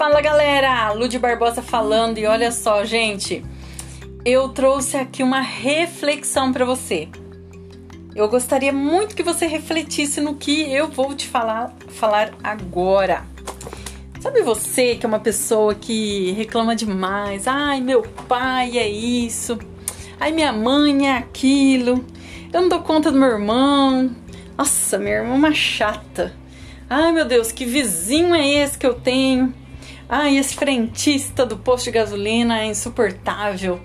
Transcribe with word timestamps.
Fala 0.00 0.22
galera, 0.22 0.92
Lud 0.92 1.18
Barbosa 1.18 1.60
falando 1.60 2.16
e 2.16 2.24
olha 2.24 2.50
só, 2.50 2.86
gente, 2.86 3.44
eu 4.24 4.48
trouxe 4.48 4.96
aqui 4.96 5.22
uma 5.22 5.42
reflexão 5.42 6.54
para 6.54 6.64
você. 6.64 7.06
Eu 8.14 8.26
gostaria 8.26 8.72
muito 8.72 9.14
que 9.14 9.22
você 9.22 9.46
refletisse 9.46 10.18
no 10.18 10.36
que 10.36 10.72
eu 10.72 10.88
vou 10.88 11.14
te 11.14 11.28
falar, 11.28 11.74
falar 11.88 12.30
agora. 12.42 13.26
Sabe 14.20 14.40
você 14.40 14.96
que 14.96 15.04
é 15.04 15.06
uma 15.06 15.20
pessoa 15.20 15.74
que 15.74 16.32
reclama 16.32 16.74
demais? 16.74 17.46
Ai, 17.46 17.82
meu 17.82 18.00
pai 18.26 18.78
é 18.78 18.88
isso. 18.88 19.58
Ai, 20.18 20.32
minha 20.32 20.50
mãe 20.50 21.10
é 21.10 21.18
aquilo. 21.18 22.02
Eu 22.50 22.62
não 22.62 22.70
dou 22.70 22.80
conta 22.80 23.12
do 23.12 23.18
meu 23.18 23.28
irmão. 23.28 24.16
Nossa, 24.56 24.96
minha 24.96 25.16
irmã 25.16 25.34
é 25.34 25.36
uma 25.36 25.52
chata. 25.52 26.34
Ai, 26.88 27.12
meu 27.12 27.26
Deus, 27.26 27.52
que 27.52 27.66
vizinho 27.66 28.34
é 28.34 28.48
esse 28.48 28.78
que 28.78 28.86
eu 28.86 28.94
tenho? 28.94 29.59
Ai, 30.08 30.36
esse 30.36 30.54
frentista 30.54 31.46
do 31.46 31.56
posto 31.56 31.84
de 31.84 31.92
gasolina 31.92 32.60
é 32.60 32.66
insuportável. 32.66 33.80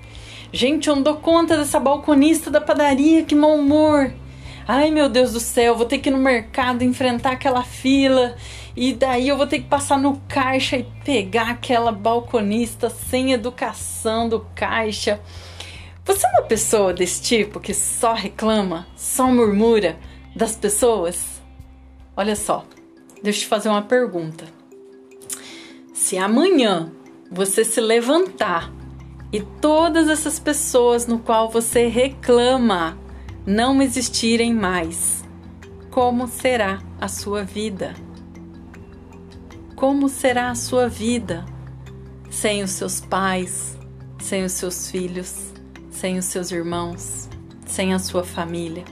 Gente, 0.52 0.88
eu 0.88 0.96
não 0.96 1.04
dou 1.04 1.16
conta 1.18 1.58
dessa 1.58 1.80
balconista 1.80 2.50
da 2.50 2.62
padaria, 2.62 3.24
que 3.24 3.36
mau 3.36 3.56
humor. 3.56 4.14
Ai, 4.68 4.90
meu 4.90 5.08
Deus 5.08 5.34
do 5.34 5.40
céu, 5.40 5.76
vou 5.76 5.86
ter 5.86 6.00
que 6.00 6.10
ir 6.10 6.12
no 6.12 6.18
mercado 6.18 6.84
enfrentar 6.84 7.34
aquela 7.34 7.64
fila 7.64 8.36
e 8.76 8.94
daí 8.94 9.28
eu 9.30 9.38
vou 9.38 9.46
ter 9.46 9.60
que 9.60 9.68
passar 9.68 9.98
no 9.98 10.20
caixa 10.28 10.76
e 10.78 10.84
pegar 11.04 11.52
aquela 11.52 11.92
balconista 11.92 12.90
sem 12.90 13.32
educação 13.32 14.28
do 14.28 14.46
caixa. 14.56 15.20
Você 16.04 16.26
é 16.26 16.30
uma 16.32 16.48
pessoa 16.48 16.94
desse 16.94 17.22
tipo 17.22 17.60
que 17.60 17.74
só 17.74 18.14
reclama, 18.14 18.88
só 18.96 19.28
murmura 19.28 19.98
das 20.36 20.56
pessoas? 20.56 21.42
Olha 22.18 22.36
só, 22.36 22.66
deixa 23.22 23.40
eu 23.40 23.44
te 23.44 23.48
fazer 23.48 23.70
uma 23.70 23.84
pergunta. 23.84 24.46
Se 26.06 26.20
amanhã 26.20 26.92
você 27.32 27.66
se 27.66 27.82
levantar 27.82 28.72
e 29.34 29.42
todas 29.42 30.08
essas 30.08 30.38
pessoas 30.38 31.08
no 31.08 31.18
qual 31.18 31.50
você 31.50 31.88
reclama 31.88 32.96
não 33.44 33.82
existirem 33.82 34.54
mais, 34.54 35.24
como 35.90 36.28
será 36.28 36.80
a 37.02 37.08
sua 37.08 37.44
vida? 37.44 37.96
Como 39.76 40.08
será 40.08 40.52
a 40.52 40.56
sua 40.56 40.88
vida 40.88 41.44
sem 42.30 42.62
os 42.62 42.70
seus 42.70 43.02
pais, 43.02 43.76
sem 44.20 44.44
os 44.44 44.52
seus 44.52 44.92
filhos, 44.92 45.52
sem 45.90 46.20
os 46.20 46.26
seus 46.26 46.52
irmãos, 46.52 47.28
sem 47.66 47.96
a 47.96 47.98
sua 47.98 48.24
família, 48.24 48.86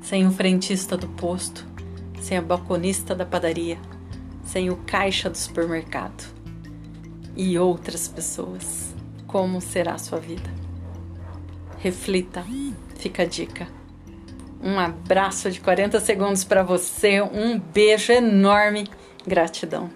sem 0.00 0.28
o 0.28 0.30
frentista 0.30 0.96
do 0.96 1.08
posto, 1.08 1.66
sem 2.20 2.38
a 2.38 2.40
balconista 2.40 3.16
da 3.16 3.26
padaria, 3.26 3.80
sem 4.44 4.70
o 4.70 4.76
caixa 4.86 5.28
do 5.28 5.36
supermercado 5.36 6.40
e 7.36 7.58
outras 7.58 8.08
pessoas? 8.08 8.94
Como 9.26 9.60
será 9.60 9.94
a 9.94 9.98
sua 9.98 10.18
vida? 10.18 10.50
Reflita, 11.78 12.44
fica 12.96 13.22
a 13.22 13.26
dica. 13.26 13.66
Um 14.62 14.78
abraço 14.78 15.50
de 15.50 15.60
40 15.60 15.98
segundos 16.00 16.44
para 16.44 16.62
você, 16.62 17.20
um 17.20 17.58
beijo 17.58 18.12
enorme, 18.12 18.86
gratidão. 19.26 19.90